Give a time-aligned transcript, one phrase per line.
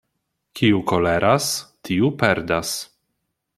[0.59, 1.51] Kiu koleras,
[1.89, 2.75] tiu perdas.